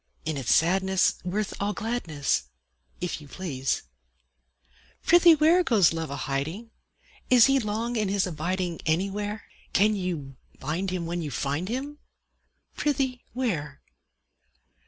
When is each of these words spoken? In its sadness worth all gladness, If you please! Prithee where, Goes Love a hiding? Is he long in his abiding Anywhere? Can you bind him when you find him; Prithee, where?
In 0.25 0.35
its 0.35 0.51
sadness 0.51 1.19
worth 1.23 1.53
all 1.59 1.73
gladness, 1.73 2.49
If 3.01 3.21
you 3.21 3.27
please! 3.27 3.83
Prithee 5.03 5.35
where, 5.35 5.63
Goes 5.63 5.93
Love 5.93 6.09
a 6.09 6.15
hiding? 6.15 6.71
Is 7.29 7.45
he 7.45 7.59
long 7.59 7.95
in 7.95 8.07
his 8.09 8.25
abiding 8.25 8.79
Anywhere? 8.87 9.43
Can 9.73 9.95
you 9.95 10.37
bind 10.59 10.89
him 10.89 11.05
when 11.05 11.21
you 11.21 11.29
find 11.29 11.69
him; 11.69 11.99
Prithee, 12.75 13.23
where? 13.33 13.83